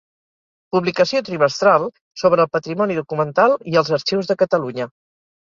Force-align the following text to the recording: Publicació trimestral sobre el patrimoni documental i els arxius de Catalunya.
Publicació 0.75 1.19
trimestral 1.27 1.85
sobre 2.23 2.45
el 2.47 2.51
patrimoni 2.57 2.97
documental 3.03 3.57
i 3.75 3.81
els 3.83 3.93
arxius 3.99 4.33
de 4.33 4.39
Catalunya. 4.45 4.93